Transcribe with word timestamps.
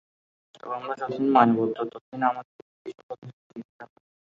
তবে 0.53 0.73
আমরা 0.75 0.93
যতদিন 1.01 1.27
মায়াবদ্ধ, 1.31 1.77
ততদিন 1.83 2.21
আমাদিগকে 2.29 2.63
এই-সকল 2.85 3.15
দৃশ্য 3.21 3.41
দেখিতে 3.49 3.83
হয়। 3.83 3.93